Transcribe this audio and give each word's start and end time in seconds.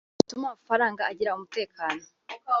Bituma 0.19 0.45
amafaranga 0.47 1.01
agira 1.11 1.35
umutekano 1.37 2.01